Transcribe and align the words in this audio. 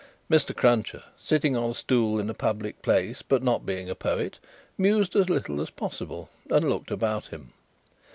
Mr. 0.31 0.55
Cruncher, 0.55 1.03
sitting 1.15 1.55
on 1.55 1.69
a 1.69 1.73
stool 1.75 2.19
in 2.19 2.27
a 2.27 2.33
public 2.33 2.81
place, 2.81 3.21
but 3.21 3.43
not 3.43 3.67
being 3.67 3.87
a 3.87 3.93
poet, 3.93 4.39
mused 4.75 5.15
as 5.15 5.29
little 5.29 5.61
as 5.61 5.69
possible, 5.69 6.27
and 6.49 6.67
looked 6.67 6.89
about 6.89 7.27
him. 7.27 7.53